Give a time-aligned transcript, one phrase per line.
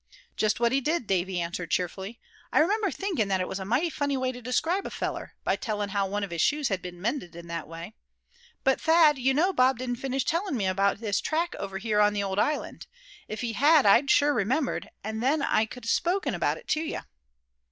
[0.35, 2.19] "Just what he did," Davy answered, cheerfully.
[2.51, 5.55] "I remember thinkin' that it was a mighty funny way to describe a feller, by
[5.55, 7.93] telling how one of his shoes had been mended in that way.
[8.63, 12.13] But, Thad, you know Bob didn't finish tellin' me about this track over here on
[12.13, 12.87] the old island.
[13.27, 16.81] If he had, I'd sure remembered; and then I c'd have spoken about it to
[16.81, 17.01] you."